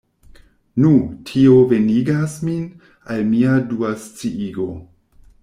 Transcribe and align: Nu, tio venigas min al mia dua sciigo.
Nu, 0.83 0.93
tio 1.29 1.57
venigas 1.73 2.39
min 2.47 2.65
al 3.17 3.23
mia 3.35 3.61
dua 3.75 3.93
sciigo. 4.07 4.69